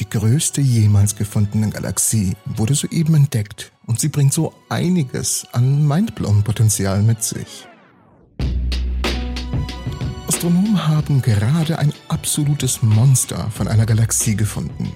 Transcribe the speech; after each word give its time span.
Die 0.00 0.08
größte 0.08 0.60
jemals 0.60 1.16
gefundene 1.16 1.70
Galaxie 1.70 2.36
wurde 2.44 2.76
soeben 2.76 3.14
entdeckt 3.16 3.72
und 3.86 3.98
sie 3.98 4.08
bringt 4.08 4.32
so 4.32 4.54
einiges 4.68 5.44
an 5.52 5.88
Mindblown-Potenzial 5.88 7.02
mit 7.02 7.24
sich. 7.24 7.66
Astronomen 10.28 10.86
haben 10.86 11.20
gerade 11.20 11.80
ein 11.80 11.92
absolutes 12.06 12.80
Monster 12.80 13.50
von 13.50 13.66
einer 13.66 13.86
Galaxie 13.86 14.36
gefunden. 14.36 14.92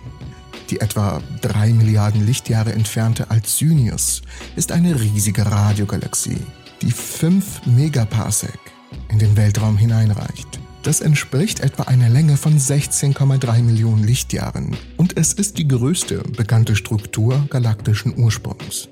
Die 0.70 0.80
etwa 0.80 1.20
drei 1.40 1.72
Milliarden 1.72 2.24
Lichtjahre 2.24 2.72
entfernte 2.72 3.28
Alcyonius 3.28 4.22
ist 4.54 4.70
eine 4.70 5.00
riesige 5.00 5.44
Radiogalaxie, 5.44 6.38
die 6.80 6.92
fünf 6.92 7.66
Megaparsec 7.66 8.60
in 9.08 9.18
den 9.18 9.36
Weltraum 9.36 9.76
hineinreicht. 9.76 10.61
Das 10.82 11.00
entspricht 11.00 11.60
etwa 11.60 11.84
einer 11.84 12.08
Länge 12.08 12.36
von 12.36 12.58
16,3 12.58 13.62
Millionen 13.62 14.02
Lichtjahren 14.02 14.76
und 14.96 15.16
es 15.16 15.32
ist 15.32 15.58
die 15.58 15.68
größte 15.68 16.24
bekannte 16.36 16.74
Struktur 16.74 17.46
galaktischen 17.50 18.18
Ursprungs. 18.18 18.88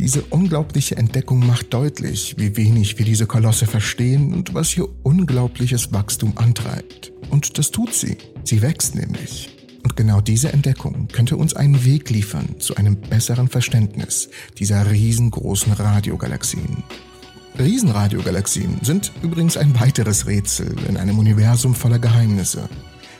Diese 0.00 0.22
unglaubliche 0.22 0.96
Entdeckung 0.96 1.46
macht 1.46 1.72
deutlich, 1.72 2.34
wie 2.38 2.56
wenig 2.56 2.98
wir 2.98 3.06
diese 3.06 3.26
Kolosse 3.26 3.66
verstehen 3.66 4.34
und 4.34 4.52
was 4.52 4.70
hier 4.70 4.88
unglaubliches 5.04 5.92
Wachstum 5.92 6.36
antreibt. 6.36 7.12
Und 7.30 7.56
das 7.56 7.70
tut 7.70 7.94
sie. 7.94 8.18
Sie 8.42 8.60
wächst 8.60 8.96
nämlich. 8.96 9.56
Und 9.84 9.96
genau 9.96 10.20
diese 10.20 10.52
Entdeckung 10.52 11.06
könnte 11.12 11.36
uns 11.36 11.54
einen 11.54 11.84
Weg 11.84 12.10
liefern 12.10 12.58
zu 12.58 12.74
einem 12.74 12.96
besseren 12.96 13.48
Verständnis 13.48 14.28
dieser 14.58 14.90
riesengroßen 14.90 15.72
Radiogalaxien. 15.72 16.82
Riesenradiogalaxien 17.58 18.78
sind 18.82 19.12
übrigens 19.22 19.56
ein 19.56 19.78
weiteres 19.80 20.26
Rätsel 20.26 20.74
in 20.88 20.96
einem 20.96 21.18
Universum 21.18 21.74
voller 21.74 21.98
Geheimnisse. 21.98 22.68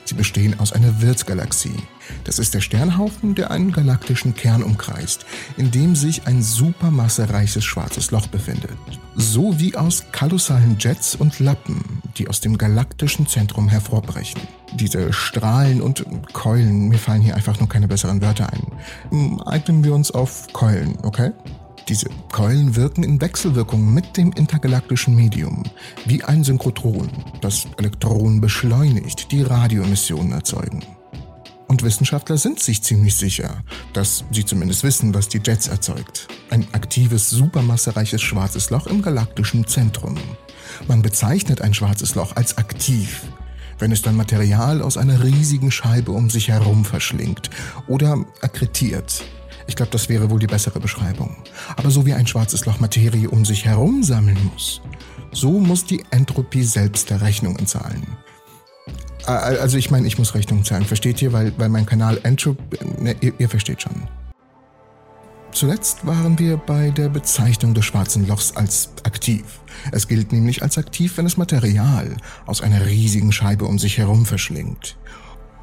Sie 0.05 0.13
bestehen 0.13 0.57
aus 0.59 0.71
einer 0.71 1.01
Wirtsgalaxie. 1.01 1.75
Das 2.23 2.39
ist 2.39 2.53
der 2.53 2.61
Sternhaufen, 2.61 3.35
der 3.35 3.51
einen 3.51 3.73
galaktischen 3.73 4.35
Kern 4.35 4.63
umkreist, 4.63 5.25
in 5.57 5.69
dem 5.71 5.95
sich 5.95 6.27
ein 6.27 6.41
supermassereiches 6.41 7.65
schwarzes 7.65 8.11
Loch 8.11 8.27
befindet. 8.27 8.77
So 9.15 9.59
wie 9.59 9.75
aus 9.75 10.05
kolossalen 10.13 10.77
Jets 10.79 11.15
und 11.15 11.39
Lappen, 11.39 11.83
die 12.17 12.29
aus 12.29 12.39
dem 12.39 12.57
galaktischen 12.57 13.27
Zentrum 13.27 13.67
hervorbrechen. 13.67 14.39
Diese 14.75 15.11
Strahlen 15.11 15.81
und 15.81 16.05
Keulen, 16.31 16.87
mir 16.87 16.99
fallen 16.99 17.21
hier 17.21 17.35
einfach 17.35 17.59
nur 17.59 17.67
keine 17.67 17.89
besseren 17.89 18.21
Wörter 18.21 18.49
ein. 18.53 19.41
Eignen 19.45 19.83
wir 19.83 19.93
uns 19.93 20.11
auf 20.11 20.47
Keulen, 20.53 20.97
okay? 21.03 21.31
Diese 21.89 22.09
Keulen 22.33 22.75
wirken 22.75 23.03
in 23.03 23.21
Wechselwirkung 23.21 23.93
mit 23.93 24.17
dem 24.17 24.33
intergalaktischen 24.33 25.15
Medium, 25.15 25.63
wie 26.05 26.21
ein 26.21 26.43
Synchrotron, 26.43 27.09
das 27.39 27.65
Elektronen 27.77 28.41
beschleunigt, 28.41 29.31
die 29.31 29.41
Radioemissionen 29.41 30.33
erzeugen. 30.33 30.83
Und 31.67 31.83
Wissenschaftler 31.83 32.37
sind 32.37 32.59
sich 32.59 32.81
ziemlich 32.81 33.15
sicher, 33.15 33.63
dass 33.93 34.25
sie 34.31 34.45
zumindest 34.45 34.83
wissen, 34.83 35.13
was 35.13 35.29
die 35.29 35.41
Jets 35.43 35.67
erzeugt. 35.67 36.27
Ein 36.49 36.65
aktives, 36.73 37.29
supermassereiches 37.29 38.21
schwarzes 38.21 38.69
Loch 38.69 38.87
im 38.87 39.01
galaktischen 39.01 39.65
Zentrum. 39.65 40.15
Man 40.87 41.01
bezeichnet 41.01 41.61
ein 41.61 41.73
schwarzes 41.73 42.15
Loch 42.15 42.35
als 42.35 42.57
aktiv, 42.57 43.23
wenn 43.79 43.91
es 43.91 44.01
dann 44.01 44.15
Material 44.15 44.81
aus 44.81 44.97
einer 44.97 45.23
riesigen 45.23 45.71
Scheibe 45.71 46.11
um 46.11 46.29
sich 46.29 46.49
herum 46.49 46.83
verschlingt 46.83 47.49
oder 47.87 48.25
akkretiert, 48.41 49.23
ich 49.67 49.75
glaube, 49.75 49.91
das 49.91 50.09
wäre 50.09 50.29
wohl 50.29 50.39
die 50.39 50.47
bessere 50.47 50.79
Beschreibung. 50.79 51.35
Aber 51.75 51.91
so 51.91 52.05
wie 52.05 52.13
ein 52.13 52.25
schwarzes 52.25 52.65
Loch 52.65 52.79
Materie 52.79 53.29
um 53.29 53.45
sich 53.45 53.65
herum 53.65 54.03
sammeln 54.03 54.37
muss, 54.53 54.81
so 55.31 55.59
muss 55.59 55.85
die 55.85 56.03
Entropie 56.11 56.63
selbst 56.63 57.09
der 57.09 57.21
Rechnungen 57.21 57.67
zahlen. 57.67 58.07
Also 59.25 59.77
ich 59.77 59.91
meine, 59.91 60.07
ich 60.07 60.17
muss 60.17 60.33
Rechnungen 60.33 60.63
zahlen, 60.63 60.85
versteht 60.85 61.21
ihr? 61.21 61.33
Weil, 61.33 61.53
weil 61.57 61.69
mein 61.69 61.85
Kanal 61.85 62.19
Entropie... 62.23 62.77
Ne, 62.99 63.15
ihr, 63.19 63.33
ihr 63.37 63.49
versteht 63.49 63.81
schon. 63.81 64.07
Zuletzt 65.51 66.05
waren 66.05 66.37
wir 66.39 66.57
bei 66.57 66.91
der 66.91 67.09
Bezeichnung 67.09 67.73
des 67.73 67.83
schwarzen 67.83 68.27
Lochs 68.27 68.55
als 68.55 68.91
aktiv. 69.03 69.59
Es 69.91 70.07
gilt 70.07 70.31
nämlich 70.31 70.61
als 70.61 70.77
aktiv, 70.77 71.17
wenn 71.17 71.25
es 71.25 71.35
Material 71.35 72.15
aus 72.45 72.61
einer 72.61 72.85
riesigen 72.85 73.31
Scheibe 73.31 73.65
um 73.65 73.79
sich 73.79 73.97
herum 73.97 74.25
verschlingt. 74.25 74.97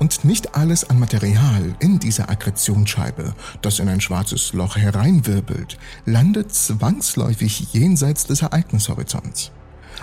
Und 0.04 0.22
nicht 0.22 0.54
alles 0.54 0.84
an 0.91 0.98
Material 0.98 1.75
in 1.78 1.98
dieser 1.98 2.28
Akkretionsscheibe, 2.28 3.32
das 3.62 3.78
in 3.78 3.88
ein 3.88 4.03
schwarzes 4.03 4.53
Loch 4.53 4.76
hereinwirbelt, 4.76 5.78
landet 6.04 6.53
zwangsläufig 6.53 7.72
jenseits 7.72 8.26
des 8.26 8.43
Ereignishorizonts. 8.43 9.50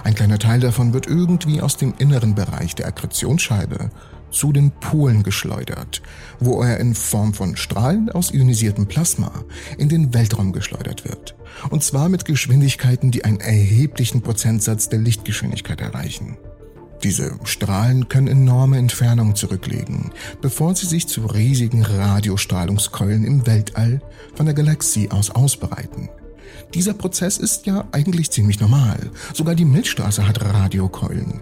Ein 0.04 0.16
kleiner 0.16 0.40
Teil 0.40 0.60
davon 0.60 0.94
wird 0.94 1.06
irgendwie 1.06 1.62
aus 1.62 1.78
dem 1.78 1.94
inneren 2.00 2.34
Bereich 2.34 2.74
der 2.74 2.88
Akkretionsscheibe 2.88 3.92
zu 4.32 4.52
den 4.52 4.72
Polen 4.72 5.22
geschleudert, 5.22 6.02
wo 6.40 6.64
er 6.64 6.80
in 6.80 6.96
Form 6.96 7.36
von 7.36 7.56
Strahlen 7.56 8.10
aus 8.10 8.34
ionisiertem 8.34 8.88
Plasma 8.88 9.32
in 9.78 9.88
den 9.88 10.16
Weltraum 10.16 10.52
geschleudert 10.52 11.04
wird. 11.04 11.36
Und 11.70 11.84
zwar 11.84 12.10
mit 12.10 12.26
Geschwindigkeiten, 12.26 13.12
die 13.12 13.24
einen 13.24 13.40
erheblichen 13.40 14.24
Prozentsatz 14.24 14.90
der 14.90 14.98
Lichtgeschwindigkeit 14.98 15.80
erreichen. 15.80 16.38
Diese 17.04 17.40
Strahlen 17.46 18.10
können 18.10 18.28
enorme 18.28 18.78
Entfernungen 18.78 19.36
zurücklegen, 19.36 20.12
bevor 20.42 20.76
sie 20.76 20.86
sich 20.86 21.08
zu 21.08 21.26
riesigen 21.26 21.84
Radiostrahlungskeulen 21.84 23.24
im 23.24 23.48
Weltall 23.48 24.02
von 24.36 24.46
der 24.46 24.54
Galaxie 24.54 25.10
aus 25.10 25.32
ausbreiten. 25.32 26.10
Dieser 26.74 26.94
Prozess 26.94 27.38
ist 27.38 27.66
ja 27.66 27.86
eigentlich 27.92 28.30
ziemlich 28.30 28.60
normal. 28.60 29.10
Sogar 29.34 29.56
die 29.56 29.66
Milchstraße 29.66 30.28
hat 30.28 30.44
Radiokeulen. 30.44 31.42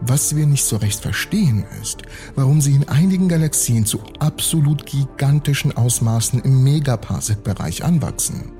Was 0.00 0.36
wir 0.36 0.46
nicht 0.46 0.64
so 0.64 0.76
recht 0.76 1.00
verstehen 1.00 1.64
ist, 1.82 2.02
warum 2.34 2.60
sie 2.60 2.74
in 2.74 2.88
einigen 2.88 3.28
Galaxien 3.28 3.84
zu 3.84 4.00
absolut 4.18 4.86
gigantischen 4.86 5.76
Ausmaßen 5.76 6.40
im 6.40 6.62
Megaparsec-Bereich 6.62 7.84
anwachsen. 7.84 8.52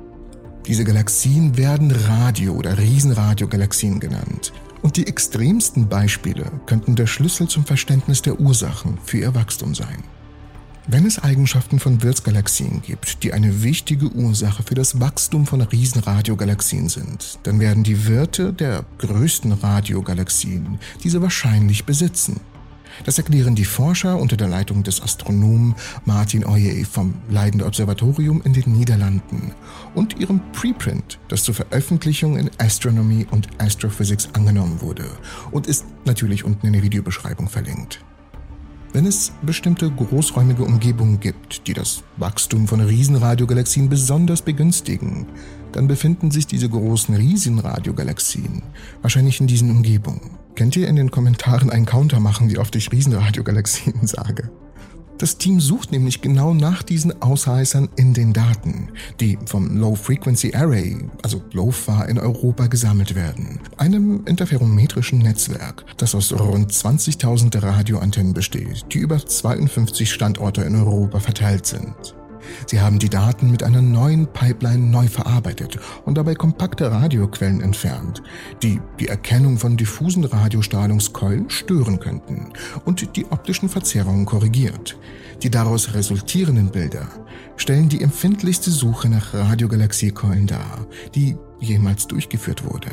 Diese 0.67 0.85
Galaxien 0.85 1.57
werden 1.57 1.91
Radio- 1.91 2.55
oder 2.55 2.77
Riesenradiogalaxien 2.79 4.01
genannt. 4.01 4.53
Und 4.83 4.97
die 4.97 5.07
extremsten 5.07 5.89
Beispiele 5.89 6.51
könnten 6.67 6.97
der 6.97 7.07
Schlüssel 7.07 7.49
zum 7.49 7.65
Verständnis 7.65 8.23
der 8.23 8.41
Ursachen 8.41 8.99
für 9.05 9.19
ihr 9.19 9.35
Wachstum 9.35 9.75
sein. 9.75 10.05
Wenn 10.91 11.05
es 11.05 11.23
Eigenschaften 11.23 11.79
von 11.81 12.03
Wirtsgalaxien 12.03 12.81
gibt, 12.81 13.23
die 13.23 13.35
eine 13.35 13.63
wichtige 13.63 14.09
Ursache 14.09 14.63
für 14.63 14.75
das 14.75 14.99
Wachstum 14.99 15.47
von 15.47 15.61
Riesenradiogalaxien 15.61 16.89
sind, 16.89 17.39
dann 17.43 17.61
werden 17.61 17.85
die 17.85 18.07
Wirte 18.07 18.55
der 18.55 18.87
größten 18.97 19.53
Radiogalaxien 19.53 20.79
diese 21.05 21.21
wahrscheinlich 21.21 21.85
besitzen. 21.85 22.41
Das 23.05 23.19
erklären 23.19 23.55
die 23.55 23.65
Forscher 23.65 24.19
unter 24.19 24.37
der 24.37 24.49
Leitung 24.49 24.83
des 24.83 25.03
Astronomen 25.03 25.75
Martin 26.05 26.45
Oye 26.45 26.85
vom 26.85 27.15
Leidende 27.31 27.67
Observatorium 27.67 28.43
in 28.45 28.53
den 28.53 28.73
Niederlanden 28.73 29.53
und 29.95 30.19
ihrem 30.19 30.41
Preprint, 30.53 31.19
das 31.29 31.45
zur 31.45 31.55
Veröffentlichung 31.55 32.37
in 32.37 32.51
Astronomy 32.59 33.27
und 33.31 33.49
Astrophysics 33.59 34.29
angenommen 34.33 34.81
wurde 34.81 35.05
und 35.51 35.67
ist 35.67 35.85
natürlich 36.05 36.45
unten 36.45 36.67
in 36.67 36.73
der 36.73 36.83
Videobeschreibung 36.83 37.49
verlinkt. 37.49 38.01
Wenn 38.93 39.05
es 39.05 39.33
bestimmte 39.43 39.91
großräumige 39.91 40.65
Umgebungen 40.65 41.21
gibt, 41.21 41.67
die 41.67 41.75
das 41.75 42.03
Wachstum 42.17 42.67
von 42.67 42.81
Riesenradiogalaxien 42.81 43.89
besonders 43.89 44.41
begünstigen, 44.41 45.27
dann 45.73 45.89
befinden 45.89 46.31
sich 46.31 46.47
diese 46.47 46.71
großen 46.71 47.15
Riesenradiogalaxien 47.15 48.63
wahrscheinlich 49.03 49.41
in 49.41 49.47
diesen 49.47 49.71
Umgebungen. 49.71 50.38
Könnt 50.59 50.75
ihr 50.75 50.89
in 50.89 50.97
den 50.97 51.13
Kommentaren 51.13 51.71
einen 51.71 51.87
Counter 51.87 52.19
machen, 52.19 52.51
wie 52.51 52.59
oft 52.59 52.75
ich 52.75 52.91
Riesenradiogalaxien 52.91 53.95
sage? 54.09 54.51
Das 55.17 55.39
Team 55.39 55.61
sucht 55.61 55.93
nämlich 55.93 56.21
genau 56.21 56.53
nach 56.53 56.83
diesen 56.83 57.23
Ausreißern 57.23 57.89
in 57.95 58.13
den 58.13 58.33
Daten, 58.33 58.89
die 59.21 59.39
vom 59.47 59.77
Low 59.77 59.95
Frequency 59.95 60.57
Array, 60.57 60.97
also 61.23 61.43
LOFA, 61.53 62.07
in 62.07 62.19
Europa 62.19 62.67
gesammelt 62.67 63.15
werden. 63.15 63.61
Einem 63.77 64.25
interferometrischen 64.27 65.21
Netzwerk, 65.21 65.85
das 65.97 66.17
aus 66.17 66.33
rund 66.33 66.73
20.000 66.73 67.63
Radioantennen 67.63 68.35
besteht, 68.35 68.85
die 68.93 68.99
über 68.99 69.25
52 69.25 70.11
Standorte 70.11 70.63
in 70.63 70.75
Europa 70.75 71.21
verteilt 71.21 71.67
sind. 71.67 72.18
Sie 72.67 72.81
haben 72.81 72.99
die 72.99 73.09
Daten 73.09 73.51
mit 73.51 73.63
einer 73.63 73.83
neuen 73.83 74.27
Pipeline 74.27 74.87
neu 74.87 75.09
verarbeitet 75.09 75.79
und 76.05 76.17
dabei 76.17 76.35
kompakte 76.35 76.91
Radioquellen 76.91 77.61
entfernt, 77.61 78.23
die 78.63 78.81
die 78.99 79.09
Erkennung 79.09 79.59
von 79.59 79.77
diffusen 79.77 80.25
Radiostrahlungskeulen 80.25 81.51
stören 81.51 82.01
könnten 82.01 82.53
und 82.85 83.17
die 83.17 83.27
optischen 83.27 83.69
Verzerrungen 83.69 84.27
korrigiert. 84.27 84.99
Die 85.43 85.51
daraus 85.51 85.95
resultierenden 85.95 86.71
Bilder 86.71 87.07
stellen 87.57 87.89
die 87.89 88.03
empfindlichste 88.03 88.71
Suche 88.71 89.09
nach 89.09 89.35
Radiogalaxiekeulen 89.35 90.47
dar, 90.47 90.87
die 91.15 91.37
jemals 91.61 92.07
durchgeführt 92.07 92.65
wurde. 92.65 92.91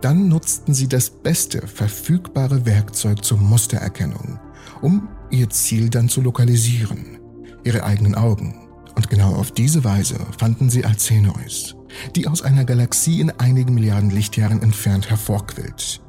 Dann 0.00 0.28
nutzten 0.28 0.74
sie 0.74 0.88
das 0.88 1.10
beste 1.10 1.66
verfügbare 1.66 2.66
Werkzeug 2.66 3.24
zur 3.24 3.38
Mustererkennung, 3.38 4.38
um 4.80 5.08
ihr 5.30 5.50
Ziel 5.50 5.90
dann 5.90 6.08
zu 6.08 6.20
lokalisieren 6.20 7.18
ihre 7.64 7.84
eigenen 7.84 8.14
Augen. 8.14 8.54
Und 8.94 9.08
genau 9.08 9.34
auf 9.34 9.52
diese 9.52 9.84
Weise 9.84 10.18
fanden 10.38 10.70
sie 10.70 10.84
Alcenois, 10.84 11.76
die 12.16 12.26
aus 12.26 12.42
einer 12.42 12.64
Galaxie 12.64 13.20
in 13.20 13.30
einigen 13.30 13.74
Milliarden 13.74 14.10
Lichtjahren 14.10 14.60
entfernt 14.60 15.08
hervorquillt. 15.08 16.00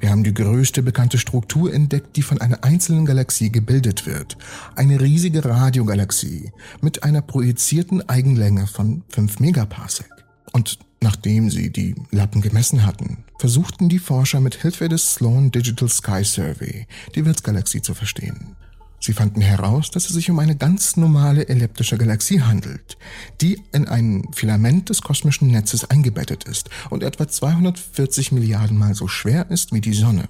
Wir 0.00 0.10
haben 0.10 0.24
die 0.24 0.34
größte 0.34 0.82
bekannte 0.82 1.18
Struktur 1.18 1.72
entdeckt, 1.72 2.16
die 2.16 2.22
von 2.22 2.40
einer 2.40 2.64
einzelnen 2.64 3.04
Galaxie 3.04 3.50
gebildet 3.50 4.06
wird. 4.06 4.36
Eine 4.76 5.00
riesige 5.00 5.44
Radiogalaxie 5.44 6.52
mit 6.80 7.02
einer 7.02 7.20
projizierten 7.20 8.08
Eigenlänge 8.08 8.66
von 8.66 9.02
5 9.08 9.40
Megaparsec. 9.40 10.08
Und 10.52 10.78
nachdem 11.00 11.50
sie 11.50 11.70
die 11.70 11.94
Lappen 12.10 12.40
gemessen 12.40 12.86
hatten, 12.86 13.24
versuchten 13.38 13.88
die 13.88 13.98
Forscher 13.98 14.40
mit 14.40 14.54
Hilfe 14.54 14.88
des 14.88 15.14
Sloan 15.14 15.50
Digital 15.50 15.88
Sky 15.88 16.24
Survey 16.24 16.86
die 17.14 17.24
Wirtsgalaxie 17.24 17.82
zu 17.82 17.94
verstehen. 17.94 18.56
Sie 19.00 19.12
fanden 19.12 19.40
heraus, 19.40 19.90
dass 19.90 20.06
es 20.06 20.14
sich 20.14 20.30
um 20.30 20.38
eine 20.38 20.56
ganz 20.56 20.96
normale 20.96 21.48
elliptische 21.48 21.96
Galaxie 21.96 22.42
handelt, 22.42 22.98
die 23.40 23.62
in 23.72 23.86
ein 23.86 24.24
Filament 24.32 24.88
des 24.88 25.02
kosmischen 25.02 25.48
Netzes 25.48 25.88
eingebettet 25.88 26.44
ist 26.44 26.68
und 26.90 27.02
etwa 27.02 27.28
240 27.28 28.32
Milliarden 28.32 28.76
Mal 28.76 28.94
so 28.94 29.06
schwer 29.06 29.50
ist 29.50 29.72
wie 29.72 29.80
die 29.80 29.94
Sonne. 29.94 30.28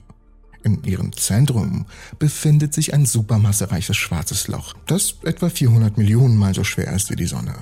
In 0.65 0.82
ihrem 0.85 1.12
Zentrum 1.12 1.87
befindet 2.19 2.75
sich 2.75 2.93
ein 2.93 3.06
supermassereiches 3.06 3.97
schwarzes 3.97 4.49
Loch, 4.49 4.75
das 4.87 5.15
etwa 5.25 5.49
400 5.49 5.97
Millionen 5.97 6.37
Mal 6.37 6.55
so 6.55 6.65
schwer 6.65 6.93
ist 6.93 7.11
wie 7.11 7.17
die 7.17 7.26
Sonne. 7.26 7.55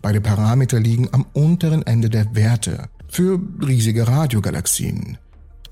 Beide 0.00 0.20
Parameter 0.20 0.78
liegen 0.78 1.08
am 1.12 1.26
unteren 1.32 1.86
Ende 1.86 2.10
der 2.10 2.34
Werte 2.34 2.88
für 3.08 3.40
riesige 3.60 4.06
Radiogalaxien 4.06 5.18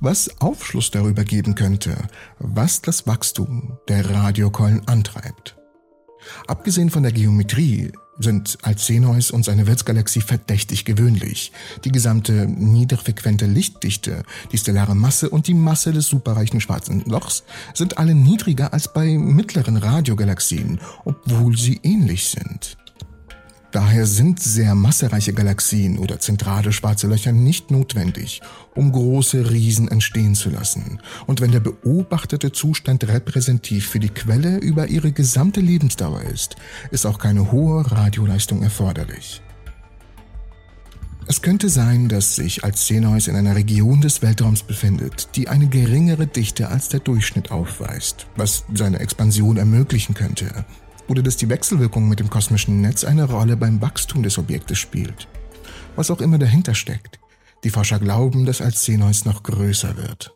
was 0.00 0.40
Aufschluss 0.40 0.90
darüber 0.90 1.24
geben 1.24 1.54
könnte, 1.54 1.96
was 2.38 2.82
das 2.82 3.06
Wachstum 3.06 3.78
der 3.88 4.08
Radiokeulen 4.10 4.86
antreibt. 4.88 5.56
Abgesehen 6.46 6.90
von 6.90 7.02
der 7.02 7.12
Geometrie 7.12 7.92
sind 8.18 8.58
Alcenois 8.62 9.30
und 9.30 9.44
seine 9.44 9.66
Wirtsgalaxie 9.66 10.20
verdächtig 10.20 10.84
gewöhnlich. 10.84 11.52
Die 11.84 11.92
gesamte 11.92 12.46
niederfrequente 12.46 13.46
Lichtdichte, 13.46 14.24
die 14.52 14.58
stellare 14.58 14.94
Masse 14.94 15.30
und 15.30 15.46
die 15.46 15.54
Masse 15.54 15.92
des 15.92 16.06
superreichen 16.06 16.60
schwarzen 16.60 17.02
Lochs 17.06 17.44
sind 17.72 17.96
alle 17.96 18.14
niedriger 18.14 18.74
als 18.74 18.92
bei 18.92 19.16
mittleren 19.16 19.78
Radiogalaxien, 19.78 20.80
obwohl 21.04 21.56
sie 21.56 21.80
ähnlich 21.82 22.28
sind. 22.28 22.76
Daher 23.72 24.04
sind 24.06 24.40
sehr 24.40 24.74
massereiche 24.74 25.32
Galaxien 25.32 25.98
oder 25.98 26.18
zentrale 26.18 26.72
schwarze 26.72 27.06
Löcher 27.06 27.30
nicht 27.30 27.70
notwendig, 27.70 28.40
um 28.74 28.90
große 28.90 29.50
Riesen 29.50 29.86
entstehen 29.86 30.34
zu 30.34 30.50
lassen. 30.50 30.98
Und 31.26 31.40
wenn 31.40 31.52
der 31.52 31.60
beobachtete 31.60 32.50
Zustand 32.50 33.06
repräsentativ 33.06 33.86
für 33.86 34.00
die 34.00 34.08
Quelle 34.08 34.58
über 34.58 34.88
ihre 34.88 35.12
gesamte 35.12 35.60
Lebensdauer 35.60 36.22
ist, 36.22 36.56
ist 36.90 37.06
auch 37.06 37.18
keine 37.18 37.52
hohe 37.52 37.88
Radioleistung 37.88 38.62
erforderlich. 38.62 39.40
Es 41.28 41.42
könnte 41.42 41.68
sein, 41.68 42.08
dass 42.08 42.34
sich 42.34 42.64
Alcenois 42.64 43.28
in 43.28 43.36
einer 43.36 43.54
Region 43.54 44.00
des 44.00 44.20
Weltraums 44.20 44.64
befindet, 44.64 45.28
die 45.36 45.46
eine 45.46 45.68
geringere 45.68 46.26
Dichte 46.26 46.68
als 46.70 46.88
der 46.88 46.98
Durchschnitt 46.98 47.52
aufweist, 47.52 48.26
was 48.34 48.64
seine 48.74 48.98
Expansion 48.98 49.56
ermöglichen 49.56 50.16
könnte 50.16 50.64
oder 51.10 51.24
dass 51.24 51.36
die 51.36 51.48
Wechselwirkung 51.48 52.08
mit 52.08 52.20
dem 52.20 52.30
kosmischen 52.30 52.80
Netz 52.80 53.02
eine 53.02 53.24
Rolle 53.24 53.56
beim 53.56 53.82
Wachstum 53.82 54.22
des 54.22 54.38
Objektes 54.38 54.78
spielt. 54.78 55.26
Was 55.96 56.08
auch 56.08 56.20
immer 56.20 56.38
dahinter 56.38 56.72
steckt. 56.72 57.18
Die 57.64 57.70
Forscher 57.70 57.98
glauben, 57.98 58.46
dass 58.46 58.60
Alcenois 58.60 59.24
noch 59.24 59.42
größer 59.42 59.96
wird. 59.96 60.32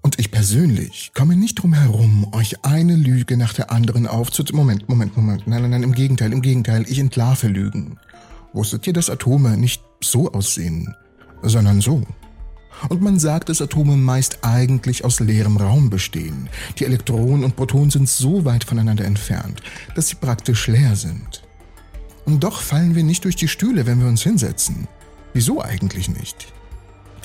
Und 0.00 0.18
ich 0.18 0.30
persönlich 0.30 1.12
komme 1.14 1.36
nicht 1.36 1.56
drum 1.56 1.74
herum, 1.74 2.32
euch 2.32 2.64
eine 2.64 2.96
Lüge 2.96 3.36
nach 3.36 3.52
der 3.52 3.70
anderen 3.70 4.06
aufzu... 4.06 4.42
Moment, 4.52 4.88
Moment, 4.88 5.14
Moment. 5.18 5.46
Nein, 5.46 5.60
nein, 5.60 5.70
nein, 5.72 5.82
im 5.82 5.92
Gegenteil, 5.92 6.32
im 6.32 6.40
Gegenteil. 6.40 6.86
Ich 6.88 6.98
entlarve 6.98 7.48
Lügen. 7.48 7.98
Wusstet 8.54 8.86
ihr, 8.86 8.94
dass 8.94 9.10
Atome 9.10 9.58
nicht 9.58 9.82
so 10.02 10.32
aussehen, 10.32 10.94
sondern 11.42 11.82
so? 11.82 12.02
Und 12.88 13.02
man 13.02 13.18
sagt, 13.18 13.48
dass 13.48 13.60
Atome 13.60 13.96
meist 13.96 14.38
eigentlich 14.42 15.04
aus 15.04 15.20
leerem 15.20 15.56
Raum 15.56 15.90
bestehen. 15.90 16.48
Die 16.78 16.84
Elektronen 16.84 17.44
und 17.44 17.56
Protonen 17.56 17.90
sind 17.90 18.08
so 18.08 18.44
weit 18.44 18.64
voneinander 18.64 19.04
entfernt, 19.04 19.60
dass 19.94 20.08
sie 20.08 20.16
praktisch 20.16 20.66
leer 20.66 20.96
sind. 20.96 21.42
Und 22.24 22.44
doch 22.44 22.60
fallen 22.60 22.94
wir 22.94 23.02
nicht 23.02 23.24
durch 23.24 23.36
die 23.36 23.48
Stühle, 23.48 23.86
wenn 23.86 24.00
wir 24.00 24.08
uns 24.08 24.22
hinsetzen. 24.22 24.88
Wieso 25.32 25.62
eigentlich 25.62 26.08
nicht? 26.08 26.52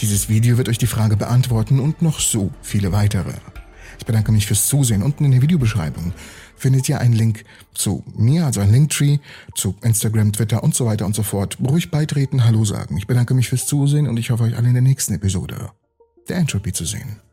Dieses 0.01 0.30
Video 0.30 0.57
wird 0.57 0.68
euch 0.68 0.77
die 0.77 0.88
Frage 0.88 1.15
beantworten 1.15 1.80
und 1.80 2.01
noch 2.01 2.19
so 2.19 2.51
viele 2.62 2.92
weitere. 2.92 3.33
Ich 4.00 4.06
bedanke 4.06 4.31
mich 4.31 4.47
fürs 4.47 4.68
Zusehen. 4.68 5.03
Unten 5.03 5.25
in 5.25 5.31
der 5.31 5.42
Videobeschreibung 5.42 6.13
findet 6.56 6.88
ihr 6.89 7.00
einen 7.00 7.13
Link 7.13 7.44
zu 7.74 8.03
mir, 8.15 8.45
also 8.45 8.62
ein 8.62 8.71
Linktree, 8.71 9.19
zu 9.56 9.75
Instagram, 9.81 10.33
Twitter 10.33 10.63
und 10.63 10.75
so 10.75 10.86
weiter 10.86 11.06
und 11.06 11.15
so 11.15 11.24
fort. 11.24 11.57
Ruhig 11.59 11.92
beitreten, 11.92 12.45
Hallo 12.45 12.65
sagen. 12.65 12.97
Ich 12.97 13.07
bedanke 13.07 13.33
mich 13.33 13.50
fürs 13.50 13.68
Zusehen 13.68 14.07
und 14.07 14.18
ich 14.18 14.30
hoffe 14.30 14.44
euch 14.44 14.57
alle 14.57 14.68
in 14.68 14.74
der 14.74 14.83
nächsten 14.83 15.13
Episode 15.13 15.71
der 16.27 16.38
Entropy 16.38 16.74
zu 16.74 16.86
sehen. 16.86 17.25